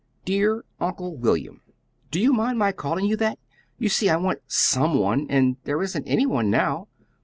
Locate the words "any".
6.07-6.25